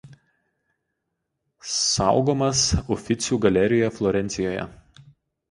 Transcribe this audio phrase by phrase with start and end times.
[1.73, 2.65] Saugomas
[2.97, 4.67] Uficių galerijoje Florencijoje.